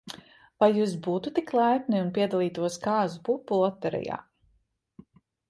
[0.61, 4.19] Vai jūs būtu tik laipni, un piedalītos kāzu pupu loterijā?